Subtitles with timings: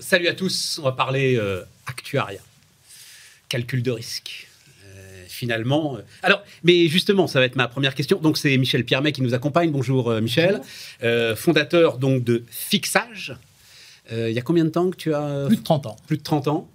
[0.00, 0.78] salut à tous.
[0.80, 2.40] On va parler euh, actuariat,
[3.48, 4.48] calcul de risque.
[4.86, 8.18] Euh, finalement, euh, alors, mais justement, ça va être ma première question.
[8.18, 9.70] Donc, c'est Michel Piermet qui nous accompagne.
[9.70, 10.60] Bonjour, Michel,
[11.36, 13.36] fondateur donc de Fixage.
[14.12, 15.96] Il y a combien de temps que tu as Plus de 30 ans.
[16.08, 16.68] Plus de 30 ans.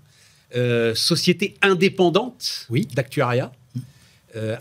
[0.93, 2.87] Société indépendante Oui.
[2.93, 3.51] d'actuariat.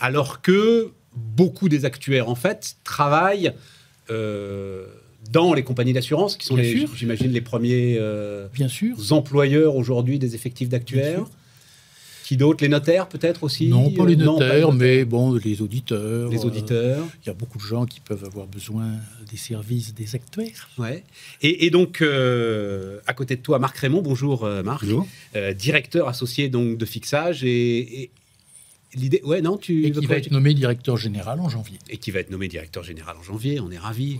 [0.01, 3.53] Alors que beaucoup des actuaires, en fait, travaillent
[5.31, 8.97] dans les compagnies d'assurance, qui sont, Bien les, j'imagine, les premiers euh, Bien sûr.
[9.11, 11.25] employeurs aujourd'hui des effectifs d'actuaires.
[12.25, 12.65] Qui d'autres?
[12.65, 13.69] Les notaires, peut-être aussi?
[13.69, 16.31] Non, pas les Euh, non, notaires, les mais bon, les auditeurs.
[16.31, 17.05] Les euh, auditeurs.
[17.23, 18.93] Il y a beaucoup de gens qui peuvent avoir besoin
[19.31, 20.71] des services des actuaires.
[20.79, 21.05] Ouais.
[21.43, 24.01] Et, et donc, euh, à côté de toi, Marc Raymond.
[24.01, 24.85] Bonjour, euh, Marc.
[24.85, 25.07] Bonjour.
[25.37, 27.45] Euh, directeur associé donc de Fixage.
[27.45, 28.11] Et, et
[28.95, 29.21] l'idée.
[29.23, 29.85] Ouais, non, tu.
[29.85, 31.77] Et qui va être nommé directeur général en janvier.
[31.91, 33.61] et qui va être nommé directeur général en janvier.
[33.61, 34.17] On est ravis.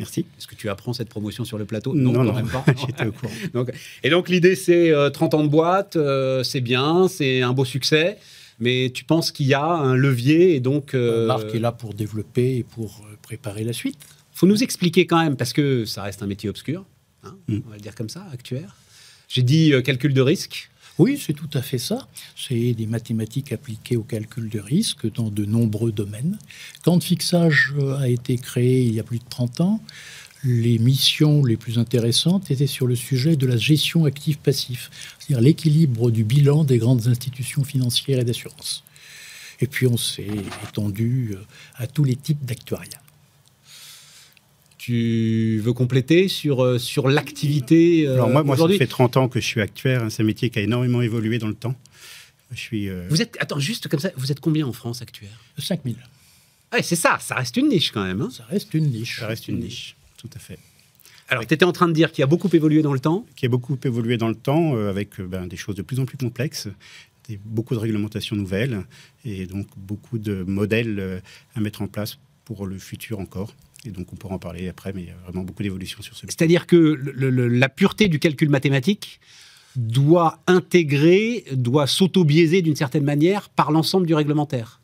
[0.00, 0.20] Merci.
[0.38, 1.94] Est-ce que tu apprends cette promotion sur le plateau?
[1.94, 2.64] Non, quand non, même pas.
[2.86, 3.32] j'étais au courant.
[3.54, 3.70] Donc,
[4.02, 7.64] et donc l'idée, c'est euh, 30 ans de boîte, euh, c'est bien, c'est un beau
[7.66, 8.16] succès,
[8.58, 10.94] mais tu penses qu'il y a un levier et donc...
[10.94, 13.98] euh, Marc est là pour développer et pour euh, préparer la suite.
[14.32, 16.84] faut nous expliquer quand même, parce que ça reste un métier obscur,
[17.22, 17.58] hein, Mm.
[17.66, 18.74] on va le dire comme ça, actuaire.
[19.28, 20.69] J'ai dit euh, calcul de risque.
[21.00, 22.06] Oui, c'est tout à fait ça.
[22.36, 26.38] C'est des mathématiques appliquées au calcul de risque dans de nombreux domaines.
[26.82, 29.80] Quand Fixage euh, a été créé il y a plus de 30 ans,
[30.44, 36.10] les missions les plus intéressantes étaient sur le sujet de la gestion actif-passif, c'est-à-dire l'équilibre
[36.10, 38.84] du bilan des grandes institutions financières et d'assurance.
[39.60, 40.28] Et puis on s'est
[40.68, 41.42] étendu euh,
[41.76, 43.00] à tous les types d'actuariat.
[44.82, 49.28] Tu veux compléter sur, euh, sur l'activité euh, Alors moi, moi, ça fait 30 ans
[49.28, 50.02] que je suis actuaire.
[50.02, 50.08] hein.
[50.08, 51.74] C'est un métier qui a énormément évolué dans le temps.
[52.50, 52.88] Je suis...
[52.88, 55.38] euh, Vous êtes, attends, juste comme ça, vous êtes combien en France actuaire?
[55.58, 55.96] 5000,
[56.72, 58.22] Ouais, c'est ça, ça reste une niche quand même.
[58.22, 58.30] hein.
[58.32, 59.18] ça reste une niche.
[59.20, 60.58] Ça reste une niche, tout à fait.
[61.28, 63.26] Alors, tu étais en train de dire qu'il y a beaucoup évolué dans le temps?
[63.36, 66.06] Qui a beaucoup évolué dans le temps euh, avec ben, des choses de plus en
[66.06, 66.68] plus complexes,
[67.28, 68.86] des, beaucoup de réglementations nouvelles
[69.26, 71.20] et donc beaucoup de modèles euh,
[71.54, 72.16] à mettre en place
[72.46, 73.54] pour le futur encore.
[73.86, 76.14] Et donc on pourra en parler après, mais il y a vraiment beaucoup d'évolutions sur
[76.16, 79.20] ce C'est-à-dire que le- le- la pureté du calcul mathématique
[79.76, 84.80] doit intégrer, doit s'auto-biaiser d'une certaine manière par l'ensemble du réglementaire.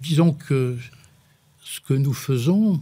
[0.00, 0.76] Disons que
[1.62, 2.80] ce que nous faisons,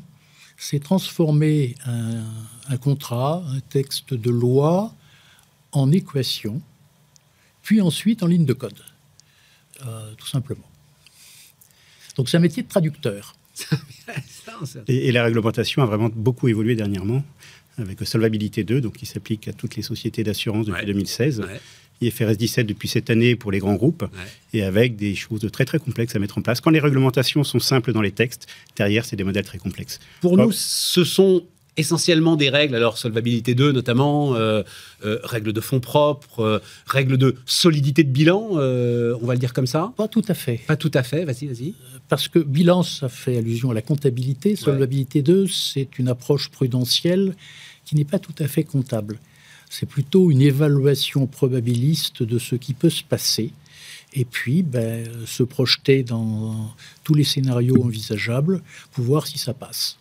[0.56, 2.24] c'est transformer un,
[2.68, 4.94] un contrat, un texte de loi,
[5.72, 6.62] en équation,
[7.62, 8.80] puis ensuite en ligne de code,
[9.86, 10.68] Euh, tout simplement.
[12.16, 13.34] Donc c'est un métier de traducteur.
[14.88, 17.24] Et, et la réglementation a vraiment beaucoup évolué dernièrement,
[17.78, 20.86] avec Solvabilité 2, donc qui s'applique à toutes les sociétés d'assurance depuis Ouais.
[20.86, 21.60] 2016, Ouais.
[22.02, 24.04] IFRS 17 depuis cette année pour les grands groupes,
[24.54, 26.60] et avec des choses très très complexes à mettre en place.
[26.60, 28.46] Quand les réglementations sont simples dans les textes,
[28.76, 29.98] derrière, c'est des modèles très complexes.
[30.20, 31.44] Pour nous, ce sont
[31.80, 34.62] essentiellement des règles, alors solvabilité 2 notamment, euh,
[35.04, 39.52] euh, règles de fonds propres, euh, règles de solidité de bilan, on va le dire
[39.52, 39.92] comme ça?
[39.96, 40.60] Pas tout à fait.
[40.66, 41.74] Pas tout à fait, vas-y, vas-y.
[42.08, 44.56] Parce que bilan, ça fait allusion à la comptabilité.
[44.56, 47.34] Solvabilité 2, c'est une approche prudentielle
[47.84, 49.18] qui n'est pas tout à fait comptable.
[49.68, 53.52] C'est plutôt une évaluation probabiliste de ce qui peut se passer.
[54.12, 56.74] Et puis, ben, se projeter dans
[57.04, 58.60] tous les scénarios envisageables
[58.92, 59.99] pour voir si ça passe.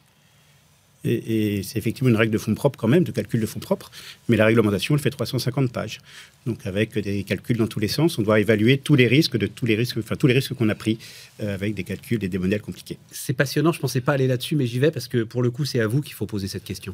[1.06, 3.62] Et, et c'est effectivement une règle de fonds propres quand même, de calcul de fonds
[3.62, 3.90] propres,
[4.28, 6.00] mais la réglementation, elle fait 350 pages.
[6.46, 9.48] Donc avec des calculs dans tous les sens, on doit évaluer tous les risques de
[9.48, 10.98] tous les risques, enfin tous les risques qu'on a pris
[11.42, 12.98] euh, avec des calculs et des modèles compliqués.
[13.12, 15.64] C'est passionnant, je pensais pas aller là-dessus, mais j'y vais parce que pour le coup,
[15.64, 16.94] c'est à vous qu'il faut poser cette question.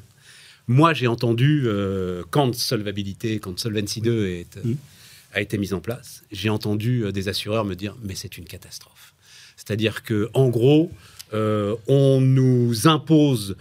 [0.68, 4.78] Moi, j'ai entendu, euh, quand Solvabilité, quand Solvency 2 est, euh, Mhm.
[5.34, 9.14] a été mise en place, j'ai entendu des assureurs me dire mais c'est une catastrophe.
[9.58, 10.92] C'est-à-dire que en gros,
[11.34, 13.58] on nous impose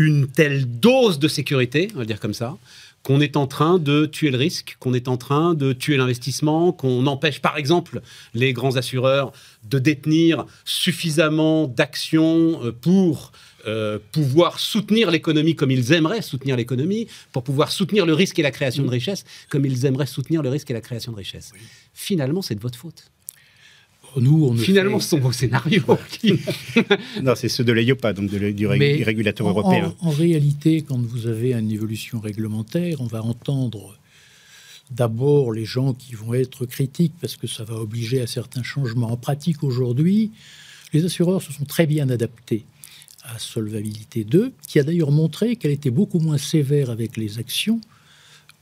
[0.00, 2.56] une telle dose de sécurité, on va le dire comme ça,
[3.02, 6.72] qu'on est en train de tuer le risque, qu'on est en train de tuer l'investissement,
[6.72, 8.00] qu'on empêche par exemple
[8.34, 9.32] les grands assureurs
[9.64, 13.32] de détenir suffisamment d'actions euh, pour
[13.66, 18.42] euh, pouvoir soutenir l'économie comme ils aimeraient soutenir l'économie, pour pouvoir soutenir le risque et
[18.42, 21.52] la création de richesse comme ils aimeraient soutenir le risque et la création de richesse.
[21.94, 23.10] Finalement, c'est de votre faute.
[24.16, 25.82] Nous, on Finalement, fait- ce sont vos scénarios.
[26.10, 26.34] qui-
[27.22, 29.94] Non, c'est ceux de l'EIOPA, donc de le- du régulateur en- européen.
[30.00, 33.96] En, en réalité, quand vous avez une évolution réglementaire, on va entendre
[34.90, 39.12] d'abord les gens qui vont être critiques parce que ça va obliger à certains changements.
[39.12, 40.32] En pratique, aujourd'hui,
[40.92, 42.64] les assureurs se sont très bien adaptés
[43.22, 47.80] à Solvabilité 2, qui a d'ailleurs montré qu'elle était beaucoup moins sévère avec les actions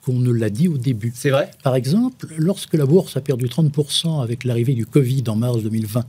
[0.04, 1.12] qu'on ne l'a dit au début.
[1.14, 5.36] C'est vrai Par exemple, lorsque la bourse a perdu 30% avec l'arrivée du Covid en
[5.36, 6.06] mars 2020,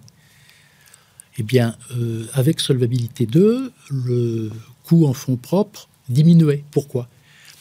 [1.38, 4.52] eh bien, euh, avec Solvabilité 2, le
[4.84, 6.64] coût en fonds propres diminuait.
[6.72, 7.08] Pourquoi?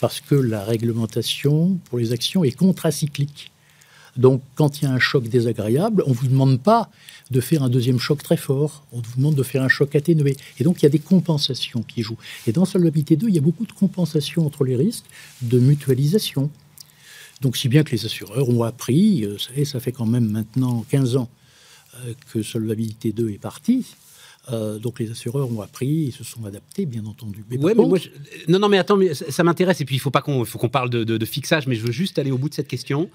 [0.00, 3.52] Parce que la réglementation pour les actions est contracyclique.
[4.18, 6.90] Donc, quand il y a un choc désagréable, on ne vous demande pas
[7.30, 10.36] de faire un deuxième choc très fort, on vous demande de faire un choc atténué.
[10.58, 12.18] Et donc, il y a des compensations qui jouent.
[12.46, 15.04] Et dans Solvabilité 2, il y a beaucoup de compensations entre les risques,
[15.42, 16.50] de mutualisation.
[17.40, 20.84] Donc, si bien que les assureurs ont appris, euh, ça, ça fait quand même maintenant
[20.90, 21.28] 15 ans
[22.04, 23.86] euh, que Solvabilité 2 est parti,
[24.50, 27.44] euh, donc les assureurs ont appris et se sont adaptés, bien entendu.
[27.50, 27.74] Mais moi,
[28.48, 29.80] Non, non, mais attends, mais ça, m'intéresse.
[29.80, 32.18] Et puis il faut pas qu'on, faut qu'on parle de, fixage, mais je veux juste
[32.18, 33.10] aller au bout de cette question.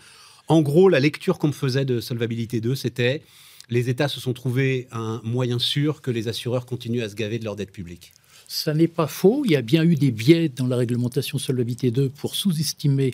[0.48, 3.22] En gros, la lecture qu'on me faisait de Solvabilité 2, c'était
[3.70, 7.40] les États se sont trouvés un moyen sûr que les assureurs continuent à se gaver
[7.40, 8.14] de leur dette publique.
[8.48, 9.44] Ça n'est pas faux.
[9.46, 13.14] Il y a bien eu des biais dans la réglementation Solvabilité 2 pour sous-estimer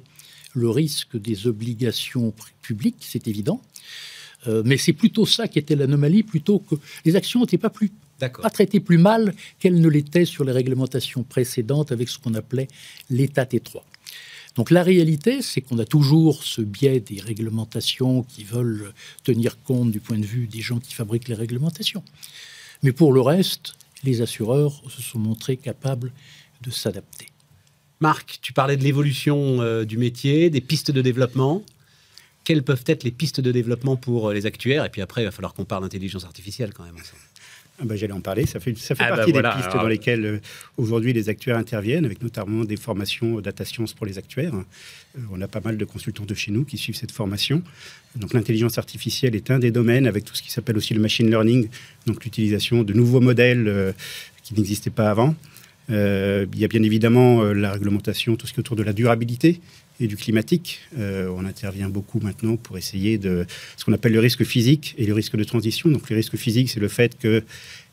[0.56, 3.62] le risque des obligations publiques, c'est évident.
[4.48, 7.92] Euh, mais c'est plutôt ça qui était l'anomalie, plutôt que les actions n'étaient pas plus
[8.20, 12.68] pas traitées plus mal qu'elles ne l'étaient sur les réglementations précédentes avec ce qu'on appelait
[13.10, 13.86] l'état étroit.
[14.56, 18.94] Donc la réalité, c'est qu'on a toujours ce biais des réglementations qui veulent
[19.24, 22.04] tenir compte du point de vue des gens qui fabriquent les réglementations.
[22.84, 26.12] Mais pour le reste, les assureurs se sont montrés capables
[26.62, 27.28] de s'adapter.
[28.01, 31.63] Marc, tu parlais de l'évolution euh, du métier, des pistes de développement
[32.50, 34.84] quelles peuvent être les pistes de développement pour euh, les actuaires?
[34.84, 36.95] Et puis après, il va falloir qu'on parle d'intelligence artificielle quand même.
[36.98, 37.16] Ah
[37.84, 38.46] bah, J'allais en parler.
[38.46, 40.40] Ça fait, ça fait ah bah partie des pistes dans lesquelles euh,
[40.78, 44.54] aujourd'hui les actuaires interviennent, avec notamment des formations data science pour les actuaires.
[44.56, 47.62] Euh, on a pas mal de consultants de chez nous qui suivent cette formation.
[48.16, 51.30] Donc l'intelligence artificielle est un des domaines, avec tout ce qui s'appelle aussi le machine
[51.30, 51.70] learning,
[52.06, 53.94] donc l'utilisation de nouveaux modèles
[54.42, 55.36] qui n'existaient pas avant.
[55.90, 59.62] il y a bien évidemment la réglementation, tout ce qui est autour de la durabilité,
[60.00, 60.80] et du climatique.
[60.98, 63.46] Euh, on intervient beaucoup maintenant pour essayer de
[63.78, 65.90] ce qu'on appelle le risque physique et le risque de transition.
[65.90, 67.44] Donc le risque physique, c'est le fait qu'il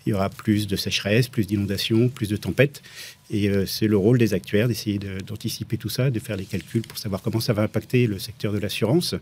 [0.06, 2.82] y aura plus de sécheresse, plus d'inondations, plus de tempêtes.
[3.31, 6.82] Et euh, c'est le rôle des actuaires d'essayer d'anticiper tout ça, de faire les calculs
[6.82, 9.14] pour savoir comment ça va impacter le secteur de l'assurance.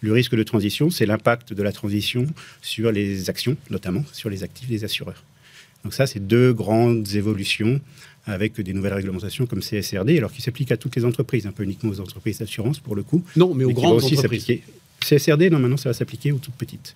[0.00, 2.26] Le risque de transition, c'est l'impact de la transition
[2.62, 5.22] sur les actions, notamment sur les actifs des assureurs.
[5.84, 7.80] Donc ça, c'est deux grandes évolutions
[8.26, 11.62] avec des nouvelles réglementations comme CSRD, alors qui s'appliquent à toutes les entreprises, un peu
[11.62, 13.22] uniquement aux entreprises d'assurance pour le coup.
[13.36, 14.60] Non, mais aux grandes aussi entreprises.
[15.00, 16.94] CSRD, non, maintenant ça va s'appliquer aux toutes petites.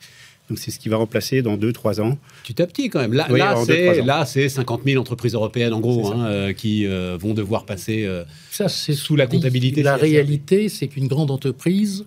[0.49, 2.19] Donc c'est ce qui va remplacer dans 2-3 ans.
[2.43, 3.13] Petit à petit quand même.
[3.13, 7.67] Là, là c'est 50 000 entreprises européennes en gros hein, euh, qui euh, vont devoir
[7.67, 9.83] passer euh, ça, sous la comptabilité.
[9.83, 12.07] La réalité, c'est qu'une grande entreprise,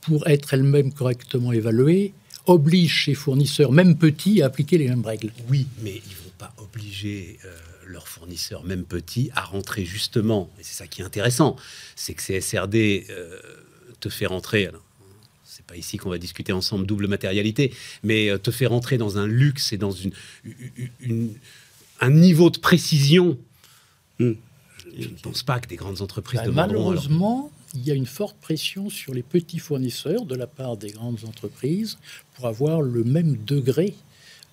[0.00, 2.12] pour être elle-même correctement évaluée,
[2.46, 5.32] oblige ses fournisseurs, même petits, à appliquer les mêmes règles.
[5.48, 7.38] Oui, mais ils ne vont pas obliger
[7.86, 11.56] leurs fournisseurs, même petits, à rentrer justement, et c'est ça qui est intéressant,
[11.96, 13.38] c'est que CSRD euh,
[14.00, 14.70] te fait rentrer,
[15.44, 17.72] c'est pas ici qu'on va discuter ensemble double matérialité,
[18.02, 20.12] mais euh, te fait rentrer dans un luxe et dans une,
[22.00, 23.38] un niveau de précision.
[24.18, 24.32] Hmm.
[24.98, 28.36] Je ne pense pas que des grandes entreprises bah, Malheureusement, il y a une forte
[28.36, 31.98] pression sur les petits fournisseurs de la part des grandes entreprises
[32.34, 33.94] pour avoir le même degré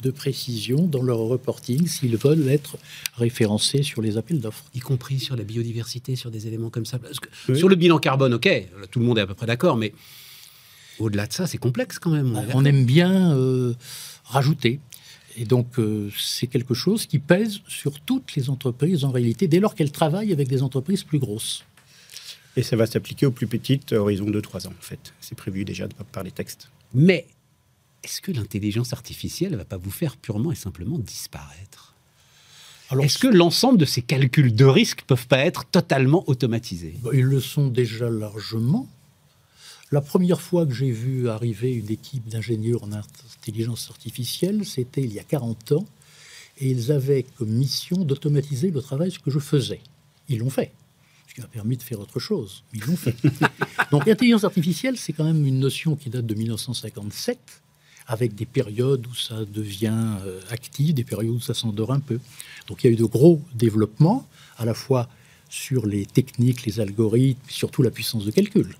[0.02, 2.78] de précision dans leur reporting s'ils veulent être
[3.16, 4.64] référencés sur les appels d'offres.
[4.74, 7.00] Y compris sur la biodiversité, sur des éléments comme ça.
[7.00, 8.50] Parce que Sur le bilan carbone, ok,
[8.92, 9.94] tout le monde est à peu près d'accord, mais
[11.00, 12.40] au-delà de ça, c'est complexe quand même.
[12.54, 13.74] On aime bien euh,
[14.24, 14.80] rajouter.
[15.38, 19.60] Et donc, euh, c'est quelque chose qui pèse sur toutes les entreprises en réalité, dès
[19.60, 21.64] lors qu'elles travaillent avec des entreprises plus grosses.
[22.60, 25.14] Et ça va s'appliquer aux plus petites, horizon de 3 ans, en fait.
[25.22, 26.68] C'est prévu déjà par les textes.
[26.94, 27.26] Mais
[28.04, 31.96] est-ce que l'intelligence artificielle ne va pas vous faire purement et simplement disparaître?
[33.00, 36.96] Est-ce que l'ensemble de ces calculs de risque peuvent pas être totalement automatisés?
[37.02, 38.90] Bah, Ils le sont déjà largement.
[39.94, 45.14] La première fois que j'ai vu arriver une équipe d'ingénieurs en intelligence artificielle, c'était il
[45.14, 45.86] y a 40 ans,
[46.58, 49.80] et ils avaient comme mission d'automatiser le travail que je faisais.
[50.28, 50.89] Ils l'ont fait, ce
[51.40, 52.64] m'a permis de faire autre chose.
[53.92, 57.40] Donc l'intelligence artificielle, c'est quand même une notion qui date de 1957
[58.08, 62.20] avec des périodes où ça devient euh, actif, des périodes où ça s'endort un peu.
[62.68, 64.28] Donc il y a eu de gros développements,
[64.58, 65.08] à la fois
[65.50, 68.76] sur les techniques, les algorithmes, surtout la puissance de calcul.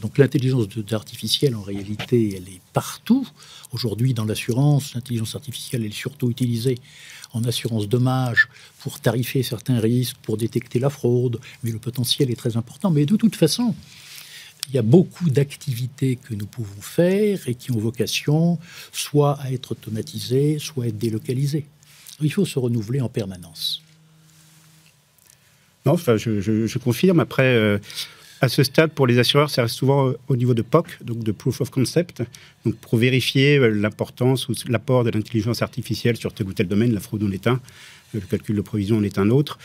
[0.00, 3.26] Donc l'intelligence artificielle, en réalité, elle est partout.
[3.72, 6.78] Aujourd'hui, dans l'assurance, l'intelligence artificielle est surtout utilisée
[7.32, 8.48] en assurance dommage
[8.80, 12.90] pour tarifer certains risques, pour détecter la fraude, mais le potentiel est très important.
[12.90, 13.74] Mais de toute façon,
[14.68, 18.58] il y a beaucoup d'activités que nous pouvons faire et qui ont vocation
[18.92, 21.66] soit à être automatisées, soit à être délocalisées.
[22.20, 23.82] Il faut se renouveler en permanence.
[25.84, 27.20] Non, enfin, je, confirme.
[27.20, 27.78] Après, euh,
[28.40, 31.22] à ce stade, pour les assureurs, ça reste souvent euh, au niveau de POC, donc
[31.22, 32.22] de Proof of Concept,
[32.64, 36.92] donc pour vérifier euh, l'importance ou l'apport de l'intelligence artificielle sur tel ou tel domaine.
[36.92, 37.60] La fraude en est un,
[38.12, 39.58] le calcul de provision en est un autre.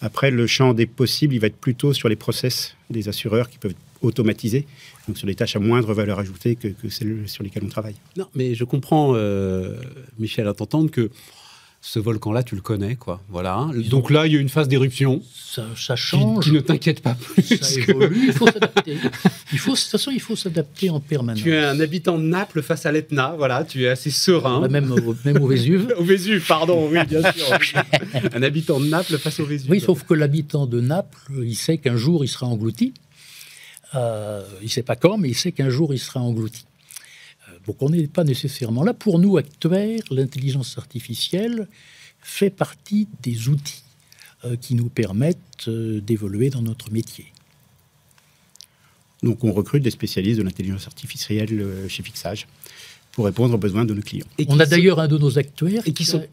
[0.00, 3.58] Après, le champ des possibles, il va être plutôt sur les process des assureurs qui
[3.58, 4.66] peuvent être automatisés,
[5.06, 7.94] donc sur des tâches à moindre valeur ajoutée que, celles sur lesquelles on travaille.
[8.16, 9.76] Non, mais je comprends, euh,
[10.18, 11.10] Michel, à t'entendre que
[11.84, 13.20] ce volcan-là, tu le connais, quoi.
[13.28, 13.68] Voilà.
[13.90, 15.20] Donc là, il y a une phase d'éruption.
[15.34, 16.44] Ça, change.
[16.44, 17.42] Tu, ne t'inquiète pas plus.
[17.42, 18.26] Ça évolue.
[18.28, 18.98] Il faut s'adapter.
[19.52, 21.42] Il faut, de toute façon, il faut s'adapter en permanence.
[21.42, 23.34] Tu es un habitant de Naples face à l'Etna.
[23.36, 24.60] Voilà, tu es assez serein.
[24.60, 25.92] Bah, même, au, même au Vésuve.
[25.98, 26.88] au Vésuve, pardon.
[26.88, 27.58] Oui, bien sûr.
[28.32, 29.68] un habitant de Naples face au Vésuve.
[29.68, 32.94] Oui, sauf que l'habitant de Naples, il sait qu'un jour, il sera englouti.
[33.96, 36.64] Euh, il ne sait pas quand, mais il sait qu'un jour, il sera englouti.
[37.66, 38.94] Donc on n'est pas nécessairement là.
[38.94, 41.68] Pour nous, actuaires, l'intelligence artificielle
[42.20, 43.82] fait partie des outils
[44.44, 47.26] euh, qui nous permettent euh, d'évoluer dans notre métier.
[49.22, 52.48] Donc on recrute des spécialistes de l'intelligence artificielle euh, chez Fixage
[53.12, 54.26] pour répondre aux besoins de nos clients.
[54.38, 56.24] Et on a d'ailleurs un de nos actuaires et qui, sont...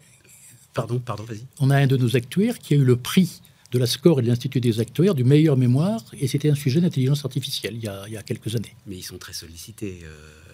[0.74, 1.42] Pardon, pardon, vas-y.
[1.60, 4.24] On a un de nos actuaires qui a eu le prix de la SCORE et
[4.24, 7.88] de l'Institut des actuaires du meilleur mémoire, et c'était un sujet d'intelligence artificielle il y,
[7.88, 8.76] a, il y, a, quelques années.
[8.88, 10.00] Mais ils sont très sollicités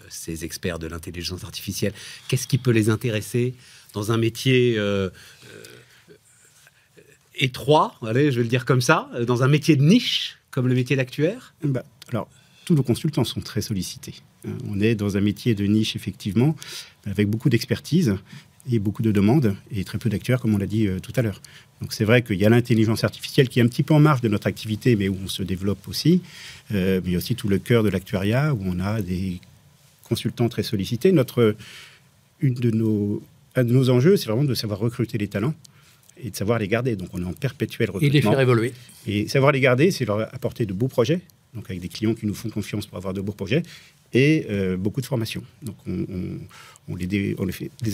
[0.08, 1.92] ces experts de l'intelligence artificielle
[2.28, 3.54] Qu'est-ce qui peut les intéresser
[3.92, 7.02] dans un métier euh, euh,
[7.34, 10.74] étroit, allez, je vais le dire comme ça, dans un métier de niche comme le
[10.74, 11.54] métier d'actuaire?
[11.62, 12.28] Bah, Alors,
[12.64, 14.14] tous nos consultants sont très sollicités.
[14.44, 16.56] Euh, on est dans un métier de niche, effectivement,
[17.04, 18.16] avec beaucoup d'expertise
[18.70, 21.40] et beaucoup de demandes et très peu d'actuaires, comme on l'a dit tout à l'heure.
[21.80, 24.20] Donc c'est vrai qu'il y a l'intelligence artificielle qui est un petit peu en marge
[24.20, 26.22] de notre activité, mais où on se développe aussi.
[26.70, 29.40] mais il y a aussi tout le cœur de l'actuariat, où on a des
[30.02, 31.12] consultants très sollicités.
[31.12, 31.54] Notre,
[32.40, 33.22] une de nos,
[33.54, 35.54] un de nos enjeux, c'est vraiment de savoir recruter les talents
[36.22, 36.96] et de savoir les garder.
[36.96, 38.08] Donc on est en perpétuel recrutement.
[38.08, 38.72] Et les faire évoluer.
[39.06, 41.20] Et savoir les garder, c'est leur apporter de beaux projets,
[41.54, 43.62] donc avec des clients qui nous font confiance pour avoir de beaux projets,
[44.12, 45.42] et euh, beaucoup de formation.
[45.62, 47.36] Donc on, les,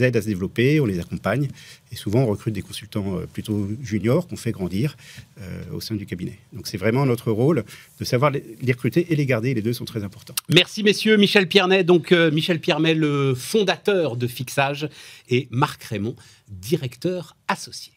[0.03, 1.49] aide à se développer, on les accompagne,
[1.91, 4.97] et souvent on recrute des consultants euh, plutôt juniors qu'on fait grandir
[5.41, 6.39] euh, au sein du cabinet.
[6.53, 7.65] Donc c'est vraiment notre rôle
[7.99, 10.35] de savoir les, recruter et les garder, les deux sont très importants.
[10.49, 14.89] Merci messieurs, Michel Piernet, donc Michel Piernet, le fondateur de Fixage,
[15.29, 16.17] et Marc Raymond,
[16.49, 17.93] directeur associé.